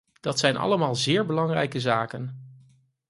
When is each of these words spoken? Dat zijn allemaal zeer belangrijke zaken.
Dat 0.19 0.39
zijn 0.39 0.57
allemaal 0.57 0.95
zeer 0.95 1.25
belangrijke 1.25 1.79
zaken. 1.79 2.47